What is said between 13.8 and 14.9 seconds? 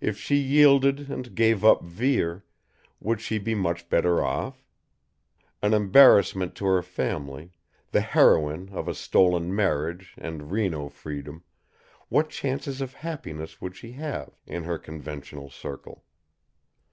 have in her